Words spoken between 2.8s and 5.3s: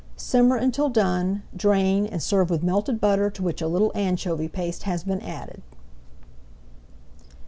butter to which a little anchovy paste has been